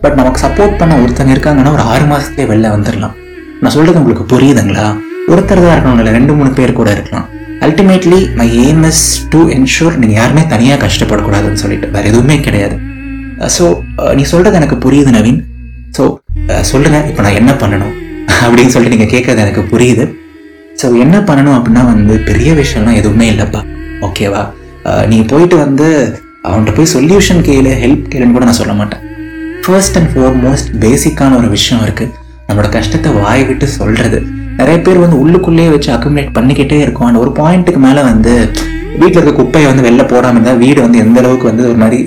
பட் 0.02 0.16
நமக்கு 0.16 0.40
சப்போர்ட் 0.48 0.78
பண்ண 0.78 0.94
ஒருத்தங்க 0.96 1.34
இருக்காங்கன்னா 1.36 1.72
ஒரு 1.72 1.82
ஆறு 1.82 2.06
மாதத்துலேயே 2.06 2.48
வெளில 2.52 2.70
வந்துடலாம் 2.76 3.16
நான் 3.62 3.72
சொல்கிறது 3.72 4.00
உங்களுக்கு 4.00 4.38
புரியுதுங்களா? 4.38 4.88
ஒருத்தர் 5.28 5.62
தான் 5.66 5.74
இருக்கணும் 5.76 5.98
இல்லை 5.98 6.14
ரெண்டு 6.14 6.34
மூணு 6.34 6.50
பேர் 6.50 6.74
கூட 6.74 6.92
இருக்கலாம். 6.92 7.28
Ultimately 7.62 8.34
my 8.36 8.48
aim 8.64 8.84
is 8.84 9.28
to 9.30 9.42
ensure 9.50 9.98
நீங்கள் 9.98 10.20
யாருமே 10.22 10.48
தனியாக 10.48 10.88
கஷ்டப்படக்கூடாதுன்னு 10.88 11.54
சொல்லிட்டு. 11.54 11.90
வேறு 11.90 12.08
எதுவுமே 12.08 12.40
கிடையாது. 12.40 12.76
Uh, 13.40 13.50
ஸோ 13.58 13.64
uh, 13.98 14.14
நீ 14.14 14.24
சொல்கிறது 14.24 14.56
எனக்கு 14.56 14.76
புரியுது 14.76 15.12
நவீன். 15.18 15.40
ஸோ 15.98 16.04
uh, 16.48 16.62
சொல்லுங்கள் 16.62 17.06
இப்போ 17.08 17.22
நான் 17.22 17.34
என்ன 17.34 17.52
பண்ணணும்? 17.52 17.94
அப்படின்னு 18.44 18.74
சொல்லிட்டு 18.76 18.98
நீங்கள் 18.98 19.14
கேட்குறது 19.16 19.38
எனக்கு 19.38 19.62
புரியுது. 19.62 20.06
ஸோ 20.84 20.90
என்ன 21.04 21.18
பண்ணணும் 21.30 21.56
அப்படின்னா 21.58 21.82
வந்து 21.94 22.14
பெரிய 22.30 22.52
விஷயம்லாம் 22.62 23.00
எதுவுமே 23.02 23.26
இல்லைப்பா. 23.34 23.62
ஓகேவா 24.08 24.42
நீ 25.12 25.18
போயிட்டு 25.32 25.56
வந்து 25.66 25.88
அவன்கிட்ட 26.48 26.72
போய் 26.78 26.90
சொல்யூஷன் 26.94 27.42
கேளு 27.48 27.74
ஹெல்ப் 27.84 28.08
கேளுன்னு 28.14 28.36
கூட 28.38 28.46
நான் 28.50 28.60
சொல்ல 28.60 28.74
மாட்டேன். 28.80 29.04
ஃபர்ஸ்ட் 29.66 29.98
அண்ட் 30.00 30.10
ஃபோர்மோஸ்ட் 30.14 30.72
பேசிக்கான 30.82 31.38
ஒரு 31.42 31.50
விஷயம் 31.58 31.84
இருக்கு. 31.86 32.06
நம்மளோட 32.48 32.70
கஷ்டத்தை 32.76 33.10
வாய் 33.20 33.44
விட்டு 33.50 33.68
சொல்றது. 33.78 34.18
நிறைய 34.60 34.78
பேர் 34.86 35.04
வந்து 35.04 35.20
உள்ளுக்குள்ளேயே 35.24 35.70
வச்சு 35.76 35.90
அக்குமுலேட் 35.96 36.36
பண்ணிக்கிட்டே 36.38 36.80
இருக்கும். 36.86 37.08
அண்ட் 37.10 37.22
ஒரு 37.24 37.32
பாயிண்ட்டுக்கு 37.40 37.82
மேலே 37.88 38.04
வந்து 38.12 38.34
வீட்டில் 39.02 39.20
இருக்க 39.20 39.36
குப்பையை 39.40 39.68
வந்து 39.72 39.86
வெளில 39.88 40.04
போடாமல் 40.12 40.38
இருந்தால் 40.38 40.60
வீடு 40.64 40.80
வந்து 40.86 41.00
எந்த 41.06 41.18
அளவுக்கு 41.24 41.50
வந்து 41.52 41.64
ஒரு 41.70 41.80
மாதிரி 41.84 42.00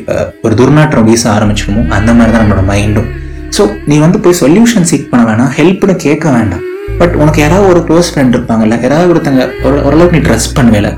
ஒரு 0.45 0.55
துர்நாற்றம் 0.61 1.09
வீச 1.11 1.25
ஆரம்பிச்சிருமோ 1.37 1.83
அந்த 1.99 2.11
மாதிரி 2.19 2.33
தான் 2.35 2.45
நம்மளோட 2.45 2.65
மைண்டும் 2.73 3.09
ஸோ 3.57 3.65
நீ 3.91 3.97
வந்து 4.07 4.21
போய் 4.25 4.41
சொல்யூஷன் 4.45 4.89
சீக் 4.91 5.11
பண்ண 5.13 5.25
வேணாம். 5.31 5.53
ஹெல்ப்னு 5.59 5.97
கேட்க 6.07 6.27
வேண்டாம். 6.37 6.65
பட் 7.01 7.15
உனக்கு 7.23 7.41
யாராவது 7.45 7.69
ஒரு 7.73 7.81
க்ளோஸ் 7.89 8.11
ஃப்ரெண்ட் 8.13 8.35
இருப்பாங்கல்ல 8.37 8.77
யாராவது 8.85 9.11
ஒருத்தங்க 9.13 9.43
ஒரு 9.67 9.77
ஓரளவுக்கு 9.87 10.19
நீ 10.19 10.23
ட்ரெஸ் 10.29 10.49
பண்ணுவேல 10.59 10.91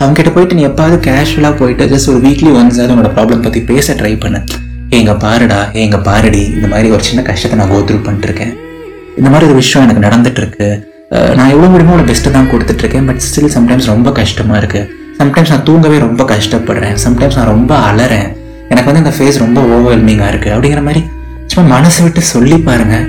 அவங்க 0.00 0.16
கிட்ட 0.18 0.30
போயிட்டு 0.34 0.56
நீ 0.58 0.64
எப்பாவது 0.70 0.96
கேஷுவலாக 1.06 1.54
போயிட்டு 1.60 1.84
ஜஸ்ட் 1.92 2.10
ஒரு 2.12 2.20
வீக்லி 2.26 2.50
ஒன்ஸ் 2.58 2.80
உன்னோட 2.92 3.10
ப்ராப்ளம் 3.16 3.44
பற்றி 3.46 3.60
பேச 3.70 3.94
ட்ரை 4.00 4.12
பண்ண. 4.24 4.36
ஏங்க 4.96 5.12
பாருடா 5.24 5.58
ஏங்க 5.80 5.96
பாருடி 6.08 6.42
இந்த 6.56 6.66
மாதிரி 6.72 6.88
ஒரு 6.96 7.02
சின்ன 7.08 7.22
கஷ்டத்தை 7.30 7.56
நான் 7.60 7.72
கோத்ரூ 7.74 7.98
பண்ணிட்டு 8.04 8.28
இருக்கேன் 8.28 8.52
இந்த 9.18 9.28
மாதிரி 9.32 9.46
ஒரு 9.50 9.58
விஷயம் 9.62 9.84
எனக்கு 9.86 10.04
நடந்துட்டு 10.06 10.40
இருக்கு 10.42 10.68
நான் 11.38 11.50
எவ்வளோ 11.54 11.68
முடியுமோ 11.72 11.92
அவ்வளோ 11.94 12.06
பெஸ்ட்டு 12.10 12.32
தான் 12.36 12.48
கொடுத்துட்ருக்கேன் 12.52 13.06
பட் 13.08 13.20
ஸ்டில் 13.26 13.52
சம்டைம்ஸ் 13.56 13.86
ரொம்ப 13.92 14.08
கஷ்டமா 14.18 14.56
இருக்கு. 14.60 14.80
சம்டைம்ஸ் 15.20 15.52
நான் 15.54 15.64
தூங்கவே 15.68 15.98
ரொம்ப 16.06 16.22
கஷ்டப்படுறேன் 16.32 16.96
சம்டைம்ஸ் 17.04 17.38
நான் 17.40 17.52
ரொம்ப 17.54 17.72
அலறேன். 17.88 18.28
எனக்கு 18.72 18.88
வந்து 18.90 19.02
இந்த 19.04 19.14
ஃபேஸ் 19.16 19.38
ரொம்ப 19.44 19.60
ஓவர்வெல்மிங்காக 19.74 20.30
இருக்கு. 20.32 20.50
அப்படிங்கிற 20.54 20.82
மாதிரி 20.88 21.02
சும்மா 21.52 21.64
மனசு 21.76 21.98
விட்டு 22.04 22.22
சொல்லி 22.34 22.56
பாருங்கள் 22.68 23.06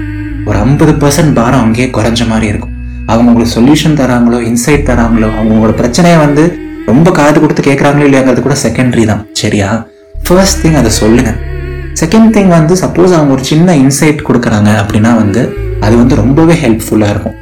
ஒரு 0.50 0.58
ஐம்பது 0.66 0.94
பர்சன்ட் 1.02 1.34
பாரம் 1.40 1.64
அங்கேயே 1.66 1.88
குறைஞ்ச 1.98 2.22
மாதிரி 2.32 2.48
இருக்கும். 2.52 2.74
அவங்க 3.12 3.30
உங்களுக்கு 3.32 3.54
சொல்யூஷன் 3.58 3.98
தராங்களோ 4.00 4.40
இன்சைட் 4.50 4.88
தராங்களோ 4.90 5.30
அவங்களோட 5.40 5.74
பிரச்சனையை 5.82 6.18
வந்து 6.26 6.44
ரொம்ப 6.90 7.12
காது 7.20 7.38
கொடுத்து 7.44 7.64
கேட்குறாங்களோ 7.68 8.06
இல்லையாங்கிறது 8.08 8.42
கூட 8.48 8.56
செகண்டரி 8.66 9.04
தான். 9.12 9.22
சரியா? 9.42 9.70
ஃபர்ஸ்ட் 10.28 10.62
திங் 10.64 10.78
அதை 10.82 10.92
சொல்லுங்க. 11.02 11.32
செகண்ட் 12.02 12.32
திங் 12.36 12.52
வந்து 12.58 12.74
சப்போஸ் 12.82 13.14
அவங்க 13.18 13.32
ஒரு 13.38 13.44
சின்ன 13.52 13.76
இன்சைட் 13.84 14.26
கொடுக்குறாங்க 14.28 14.72
அப்படின்னா 14.82 15.12
வந்து 15.22 15.42
அது 15.86 15.94
வந்து 16.02 16.16
ரொம்பவே 16.22 16.56
ஹெல்ப்ஃபுல்லாக 16.64 17.14
இருக்கும். 17.14 17.38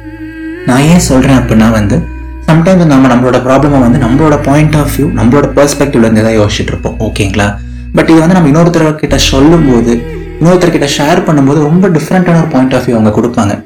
நான் 0.68 0.84
ஏன் 0.92 1.04
சொல்கிறேன் 1.10 1.38
அப்படின்னா 1.40 1.68
வந்து 1.78 1.96
சம்டைம்ஸ் 2.48 2.90
நம்ம 2.92 3.08
நம்மளோட 3.12 3.38
ப்ராப்ளமை 3.46 3.78
வந்து 3.86 3.98
நம்மளோட 4.04 4.36
பாயிண்ட் 4.48 4.76
ஆஃப் 4.82 4.92
வியூ 4.96 5.06
நம்மளோட 5.18 5.46
பெர்ஸ்பெக்டிவ்லேருந்து 5.58 6.24
தான் 6.28 6.38
யோசிச்சுட்டு 6.40 6.72
இருப்போம். 6.74 6.96
ஓகேங்களா 7.06 7.48
பட் 7.96 8.10
இது 8.12 8.20
வந்து 8.22 8.36
நம்ம 8.36 8.50
இன்னொருத்தர்கிட்ட 8.52 9.18
சொல்லும்போது 9.32 9.92
இன்னொருத்தர்கிட்ட 10.40 10.88
ஷேர் 10.98 11.20
பண்ணும்போது 11.20 11.54
ரொம்ப 11.54 11.88
டிஃப்ரெண்ட்டான 11.88 12.36
ஒரு 12.36 12.46
பாயிண்ட் 12.50 12.74
ஆஃப் 12.74 12.82
வியூ 12.86 12.98
அவங்க 12.98 13.20
கொடுப்பாங்க. 13.20 13.64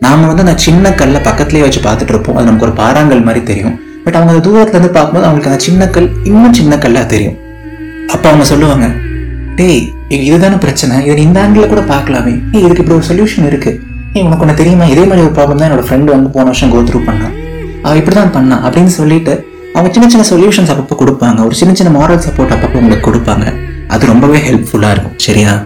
நாம் 0.00 0.26
வந்து 0.26 0.42
அந்த 0.42 0.56
சின்ன 0.56 0.92
கல்லை 0.92 1.20
பக்கத்துலேயே 1.20 1.60
வச்சு 1.60 1.80
பார்த்துட்டு 1.80 2.08
இருப்போம். 2.08 2.36
அது 2.36 2.44
நமக்கு 2.44 2.66
ஒரு 2.66 2.74
பாறாங்கல் 2.74 3.24
மாதிரி 3.24 3.44
தெரியும். 3.44 3.80
பட் 4.04 4.14
அவங்க 4.14 4.32
அந்த 4.32 4.48
தூரத்துலேருந்து 4.48 4.92
பார்க்கும்போது 4.92 5.24
அவங்களுக்கு 5.24 5.50
அந்த 5.50 5.58
சின்ன 5.58 5.88
கல் 5.88 6.10
இன்னும் 6.24 6.52
சின்ன 6.52 6.78
கல்லா 6.78 7.02
தெரியும். 7.02 7.36
அப்போ 8.08 8.28
அவங்க 8.28 8.46
சொல்லுவாங்க 8.46 8.90
டேய் 9.56 9.92
இ- 10.08 10.12
இதுதானே 10.12 10.54
பிரச்சனை. 10.54 11.06
இதை 11.06 11.22
இந்த 11.22 11.42
ஆங்கிள் 11.42 11.66
கூட 11.66 11.80
பார்க்கலாமே. 11.80 12.40
ஏய் 12.52 12.62
இதுக்கு 12.62 12.82
இப்படி 12.82 13.06
ஒரு 13.06 13.06
சொல்யூஷன் 13.08 13.46
இருக்கு. 13.46 13.80
ஏய் 14.12 14.22
உனக்கு 14.22 14.42
ஒன்று 14.42 14.56
தெரியுமா? 14.56 14.84
இதே 14.84 15.04
மாதிரி 15.04 15.20
ஒரு 15.20 15.30
ப்ராப்ளம் 15.30 15.54
தான் 15.54 15.70
என்னோட 15.70 15.82
ஃப்ரெண்டு 15.82 16.04
வந்து 16.04 16.30
போன 16.30 16.44
வருஷம் 16.44 16.70
கோ 16.70 16.78
த்ரூ 16.78 17.00
பண்ணான். 17.06 17.32
அவள் 17.82 17.98
இப்படி 17.98 18.16
தான் 18.16 18.32
பண்ணா 18.32 18.68
அப்படின்னு 18.68 18.86
சொல்லிட்டு 18.86 19.46
அவங்க 19.72 20.00
சின்ன 20.00 20.22
சின்ன 20.22 20.44
சொல்யூஷன்ஸ் 20.44 20.76
அப்பப்போ 20.76 20.92
கொடுப்பாங்க. 20.98 21.44
ஒரு 21.44 21.54
சின்ன 21.54 21.74
சின்ன 21.74 21.98
மாரல் 21.98 22.22
சப்போர்ட் 22.28 22.50
அப்பப்போ 22.50 22.74
உங்களுக்கு 22.74 23.10
கொடுப்பாங்க. 23.10 23.54
அது 23.88 24.06
ரொம்பவே 24.06 24.38
ஹெல்ப்ஃபுல்லாக 24.38 24.90
இருக்கும். 24.90 25.12
சரியா? 25.16 25.64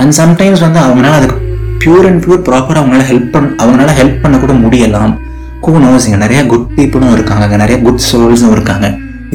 அண்ட் 0.00 0.14
சம்டைம்ஸ் 0.20 0.64
வந்து 0.66 0.80
அவங்களால 0.86 1.16
அதுக்கு 1.20 1.36
பியூர் 1.82 2.06
அண்ட் 2.08 2.22
பியூர் 2.24 2.46
ப்ராப்பராக 2.48 2.80
அவங்களால 2.82 3.04
ஹெல்ப் 3.10 3.30
பண்ண 3.34 3.50
அவங்களால 3.62 3.92
ஹெல்ப் 4.00 4.22
பண்ண 4.22 4.38
கூட 4.44 4.52
முடியலாம். 4.64 5.12
கூ 5.64 5.72
நோஸ் 5.84 6.06
இங்கே 6.08 6.20
நிறைய 6.24 6.46
குட் 6.50 6.68
பீப்புளும் 6.76 7.14
இருக்காங்க. 7.16 7.42
அங்கே 7.46 7.58
நிறைய 7.62 7.76
குட் 7.86 8.02
சோல்ஸும் 8.10 8.54
இருக்காங்க. 8.56 8.86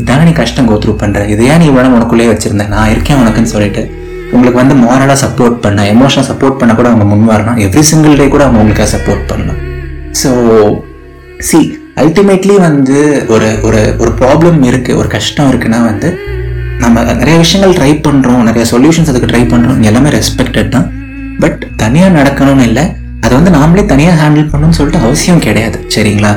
இதானே 0.02 0.24
நீ 0.28 0.32
கஷ்டம் 0.40 0.70
கோத்ரூ 0.70 0.94
பண்ற? 1.02 1.20
இதையா 1.34 1.54
நீ 1.62 1.66
இவ்வளோ 1.72 1.92
உனக்குள்ளேயே 1.98 2.32
வச்சிருந்தேன் 2.32 2.74
நான் 2.76 2.92
இருக்கேன் 2.94 3.20
உனக்குன்னு 3.22 3.52
சொல்லிட்டு. 3.54 3.84
உங்களுக்கு 4.34 4.60
வந்து 4.62 4.76
மாரலாக 4.84 5.18
சப்போர்ட் 5.24 5.58
பண்ண 5.66 5.82
எமோஷனல் 5.96 6.28
சப்போர்ட் 6.32 6.58
பண்ண 6.62 6.72
கூட 6.76 6.88
அவங்க 6.92 7.06
முன் 7.12 7.32
வரலாம். 7.34 7.58
எவ்ரி 7.66 7.84
சிங்கிள் 7.90 8.18
டே 8.22 8.28
கூட 8.28 8.44
அவங்க 8.46 8.60
உங்களுக்கு 8.62 8.94
சப்போர்ட் 8.96 9.24
பண்ணலாம். 9.32 9.60
ஸோ 10.22 10.32
சி 11.50 11.60
அல்டிமேட்லி 12.02 12.56
வந்து 12.68 12.98
ஒரு 13.34 13.50
ஒரு 13.68 13.82
ஒரு 14.02 14.12
ப்ராப்ளம் 14.22 14.60
இருக்குது 14.72 14.98
ஒரு 15.02 15.10
கஷ்டம் 15.16 15.50
இருக்குன்னா 15.52 15.80
வந்து 15.90 16.10
நம்ம 16.96 17.14
நிறைய 17.22 17.38
விஷயங்கள் 17.42 17.74
ட்ரை 17.78 17.94
பண்ணுறோம் 18.06 18.44
நிறைய 18.48 18.66
சொல்யூஷன்ஸ் 18.72 19.10
அதுக்கு 19.12 19.30
ட்ரை 19.32 19.42
பண்ணுறோம் 19.54 19.80
எல்லாமே 19.90 20.10
ரெஸ்பெக்டட் 20.16 20.70
தான். 20.76 20.86
பட் 21.42 21.62
தனியாக 21.82 22.12
நடக்கணும்னு 22.18 22.66
இல்லை. 22.70 22.84
அதை 23.24 23.32
வந்து 23.38 23.52
நாமளே 23.56 23.84
தனியாக 23.92 24.16
ஹேண்டில் 24.22 24.48
பண்ணணும்னு 24.52 24.78
சொல்லிட்டு 24.78 25.02
அவசியம் 25.08 25.42
கிடையாது. 25.46 25.78
சரிங்களா? 25.96 26.32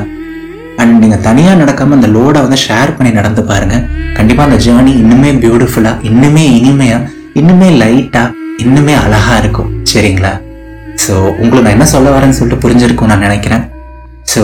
அண்ட் 0.81 0.95
நீங்கள் 1.03 1.23
தனியாக 1.27 1.59
நடக்காமல் 1.61 1.97
அந்த 1.99 2.09
லோடை 2.17 2.39
வந்து 2.45 2.59
ஷேர் 2.65 2.91
பண்ணி 2.97 3.11
நடந்து 3.19 3.41
பாருங்க. 3.51 3.77
கண்டிப்பாக 4.17 4.47
அந்த 4.49 4.59
ஜேர்னி 4.65 4.93
இன்னுமே 5.03 5.31
பியூட்டிஃபுல்லாக 5.43 6.05
இன்னுமே 6.11 6.45
இனிமையாக 6.59 7.09
இன்னுமே 7.41 7.69
லைட்டாக 7.81 8.29
இன்னுமே 8.65 8.95
அழகாக 9.05 9.39
இருக்கும். 9.43 9.69
சரிங்களா? 9.93 10.33
ஸோ 11.03 11.13
உங்களுக்கு 11.41 11.65
நான் 11.67 11.77
என்ன 11.77 11.89
சொல்ல 11.95 12.09
வரேன்னு 12.17 12.37
சொல்லிட்டு 12.39 12.63
புரிஞ்சிருக்கும் 12.65 13.11
நான் 13.13 13.25
நினைக்கிறேன். 13.27 13.63
ஸோ 14.33 14.41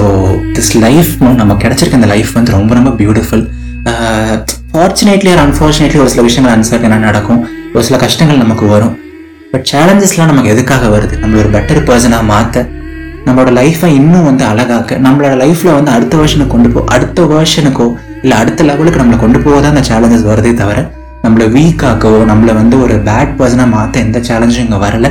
திஸ் 0.57 0.75
லைஃப் 0.85 1.11
நம்ம 1.41 1.55
கிடைச்சிருக்க 1.63 2.01
இந்த 2.01 2.11
லைஃப் 2.15 2.31
வந்து 2.39 2.57
ரொம்ப 2.59 2.73
ரொம்ப 2.79 2.93
பியூட்டிஃபுல் 3.01 3.45
ஃபார்ச்சுனேட்லி 4.75 5.29
ஆர் 5.33 5.41
அன்ஃபார்ச்சுனேட்லி 5.43 5.99
ஒரு 6.03 6.09
சில 6.13 6.21
விஷயங்கள் 6.27 6.53
அன்சர்டனாக 6.55 7.03
நடக்கும். 7.07 7.41
ஒரு 7.73 7.83
சில 7.87 7.97
கஷ்டங்கள் 8.01 8.41
நமக்கு 8.41 8.65
வரும். 8.73 8.93
பட் 9.51 9.67
சேலஞ்சஸ்லாம் 9.71 10.29
நமக்கு 10.31 10.49
எதுக்காக 10.53 10.87
வருது? 10.93 11.15
நம்மள 11.21 11.37
ஒரு 11.43 11.49
பெட்டர் 11.53 11.79
பர்சனாக 11.89 12.23
மாற்ற 12.31 12.63
நம்மளோட 13.25 13.51
லைஃப்பை 13.59 13.89
இன்னும் 13.99 14.25
வந்து 14.29 14.43
அழகாக்க 14.51 14.97
நம்மளோட 15.05 15.33
லைஃப்பில் 15.43 15.75
வந்து 15.77 15.91
அடுத்த 15.97 16.15
வருஷனுக்கு 16.21 16.53
கொண்டு 16.55 16.69
போ 16.73 16.83
அடுத்த 16.95 17.21
வருஷனுக்கோ 17.31 17.87
இல்லை 18.23 18.37
அடுத்த 18.41 18.63
லெவலுக்கு 18.69 19.01
நம்மளை 19.01 19.17
கொண்டு 19.23 19.39
போக 19.45 19.55
தான் 19.61 19.73
அந்த 19.75 19.83
சேலஞ்சஸ் 19.91 20.27
வருதே 20.31 20.53
தவிர 20.61 20.79
நம்மளை 21.23 21.47
வீக்காக்கவோ 21.57 22.19
நம்மளை 22.31 22.53
வந்து 22.61 22.75
ஒரு 22.85 22.97
பேட் 23.09 23.35
பர்சனாக 23.39 23.69
மாற்ற 23.75 23.99
எந்த 24.05 24.19
சேலஞ்சும் 24.29 24.65
இங்கே 24.67 24.79
வரல. 24.85 25.09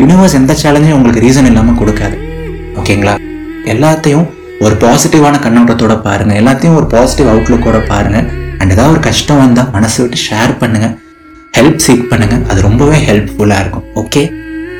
யூனிவர்ஸ் 0.00 0.38
எந்த 0.40 0.52
சேலஞ்சும் 0.62 0.96
உங்களுக்கு 0.98 1.24
ரீசன் 1.26 1.48
இல்லாமல் 1.50 1.80
கொடுக்காது. 1.80 2.16
ஓகேங்களா 2.80 3.16
எல்லாத்தையும் 3.74 4.26
ஒரு 4.66 4.76
பாசிட்டிவான 4.84 5.38
கண்ணோட்டத்தோட 5.46 5.96
பாருங்கள் 6.06 6.40
எல்லாத்தையும் 6.42 6.78
ஒரு 6.80 6.86
பாசிட்டிவ் 6.94 7.30
அவுட்லுக்கோட 7.32 7.80
பாருங்கள் 7.92 8.28
அண்ட் 8.62 8.74
ஏதாவது 8.74 8.94
ஒரு 8.96 9.02
கஷ்டம் 9.08 9.42
வந்தால் 9.44 9.70
மனசு 9.76 9.98
விட்டு 10.02 10.18
ஷேர் 10.28 10.52
பண்ணுங்கள் 10.62 10.94
ஹெல்ப் 11.58 11.80
சீக் 11.86 12.04
பண்ணுங்கள் 12.10 12.42
அது 12.50 12.60
ரொம்பவே 12.68 12.98
ஹெல்ப்ஃபுல்லாக 13.08 13.62
இருக்கும். 13.64 13.86
ஓகே 14.02 14.22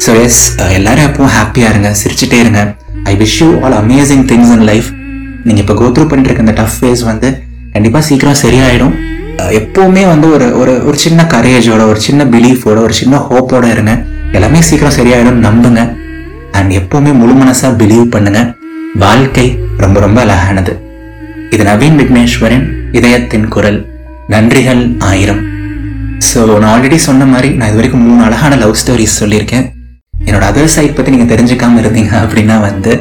ஸோ 0.04 0.10
எஸ் 0.26 0.42
எல்லாரும் 0.76 1.06
எப்பவும் 1.08 1.34
ஹாப்பியாக 1.38 1.72
இருங்க. 1.72 1.90
சிரிச்சுட்டே 2.02 2.38
இருங்க. 2.44 2.60
I 3.10 3.12
wish 3.22 3.38
you 3.42 3.48
all 3.64 3.76
amazing 3.80 4.24
things 4.30 4.52
in 4.56 4.66
life 4.70 4.88
நீங்கள் 5.46 5.62
இப்போ 5.64 5.74
கோத்ரூ 5.80 6.04
பண்ணிட்டு 6.10 6.28
இருக்க 6.30 6.46
இந்த 6.46 6.54
டஃப் 6.60 6.76
ஃபேஸ் 6.78 7.02
வந்து 7.10 7.28
கண்டிப்பாக 7.74 8.04
சீக்கிரம் 8.08 8.40
சரியாயிடும். 8.44 8.94
எப்போவுமே 9.60 10.02
வந்து 10.12 10.26
ஒரு 10.36 10.46
ஒரு 10.60 10.72
ஒரு 10.88 10.98
சின்ன 11.04 11.20
கரேஜோட 11.34 11.82
ஒரு 11.92 12.00
சின்ன 12.06 12.24
பிலீஃபோட 12.34 12.78
ஒரு 12.86 12.94
சின்ன 13.00 13.20
ஹோப்போட 13.28 13.64
இருங்க. 13.74 13.92
எல்லாமே 14.36 14.60
சீக்கிரம் 14.68 14.96
சரியாயிடும் 14.98 15.40
நம்புங்க. 15.46 15.82
அண்ட் 16.58 16.72
எப்போவுமே 16.80 17.12
முழு 17.20 17.34
மனசாக 17.40 17.72
பிலீவ் 17.80 18.06
பண்ணுங்க. 18.14 18.40
வாழ்க்கை 19.04 19.46
ரொம்ப 19.84 20.00
ரொம்ப 20.04 20.18
அழகானது. 20.24 20.72
இது 21.54 21.64
நவீன் 21.70 21.98
விக்னேஸ்வரன். 22.00 22.66
இதயத்தின் 22.98 23.46
குரல் 23.54 23.78
நன்றிகள் 24.32 24.82
ஆயிரம். 25.10 25.42
ஸோ 26.28 26.40
நான் 26.62 26.72
ஆல்ரெடி 26.72 26.98
சொன்ன 27.06 27.24
மாதிரி 27.32 27.48
நான் 27.58 27.70
இது 27.70 27.78
வரைக்கும் 27.80 28.04
மூணு 28.08 28.20
அழகான 28.26 28.56
லவ் 28.62 28.78
ஸ்டோரிஸ் 28.80 29.20
சொல்லியிருக்கேன். 29.22 29.64
என்னோட 30.26 30.44
அதர் 30.50 30.74
சைட் 30.74 30.96
பற்றி 30.96 31.14
நீங்கள் 31.14 31.32
தெரிஞ்சுக்காம 31.32 31.80
இருந்தீங்க 31.82 32.12
அப்படின்னா 32.24 32.56
வந்து 32.68 32.92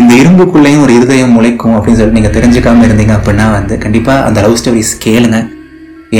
இந்த 0.00 0.12
இரும்புக்குள்ளேயும் 0.20 0.82
ஒரு 0.84 0.92
இருதயம் 0.98 1.34
முளைக்கும் 1.36 1.74
அப்படின்னு 1.76 2.00
சொல்லி 2.00 2.18
நீங்கள் 2.18 2.34
தெரிஞ்சுக்காம 2.36 2.84
இருந்தீங்க 2.88 3.14
அப்படின்னா 3.18 3.46
வந்து 3.56 3.74
கண்டிப்பாக 3.84 4.26
அந்த 4.28 4.38
லவ் 4.46 4.58
ஸ்டோரிஸ் 4.60 4.92
கேளுங்க. 5.06 5.38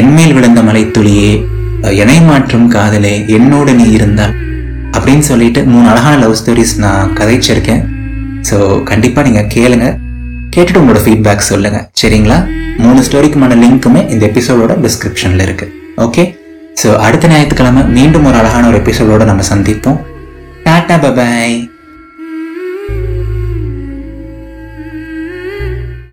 என்மேல் 0.00 0.34
விழுந்த 0.36 0.60
மலைத்துளியே 0.68 1.32
எனை 2.02 2.18
மாற்றும் 2.30 2.68
காதலே 2.74 3.14
என்னோடு 3.36 3.72
நீ 3.80 3.86
இருந்தால் 3.98 4.34
அப்படின்னு 4.96 5.24
சொல்லிட்டு 5.30 5.60
மூணு 5.72 5.86
அழகான 5.92 6.14
லவ் 6.22 6.38
ஸ்டோரிஸ் 6.40 6.74
நான் 6.84 7.12
கதைச்சிருக்கேன். 7.18 7.82
ஸோ 8.48 8.56
கண்டிப்பாக 8.90 9.26
நீங்கள் 9.28 9.50
கேளுங்க. 9.54 9.86
கேட்டுட்டு 10.56 10.80
உங்களோட 10.82 11.00
ஃபீட்பேக் 11.04 11.48
சொல்லுங்க. 11.52 11.78
சரிங்களா? 12.00 12.38
மூணு 12.84 13.00
ஸ்டோரிக்குமான 13.06 13.56
லிங்க்குமே 13.62 14.02
இந்த 14.12 14.22
எபிசோடோட 14.26 14.74
டிஸ்கிரிப்ஷன்ல 14.84 15.42
இருக்கு. 15.48 15.66
ஓகே 16.04 16.24
ஸோ 16.80 16.88
அடுத்த 17.06 17.28
ஞாயிற்றுக்கிழமை 17.28 17.82
மீண்டும் 17.96 18.24
ஒரு 18.28 18.36
அழகான 18.40 18.68
ஒரு 18.70 18.78
எபிசோடோட 18.82 19.24
நம்ம 19.24 19.42
சந்திப்போம். 19.52 19.98
Tata 20.66 20.96
bye bye 21.04 21.56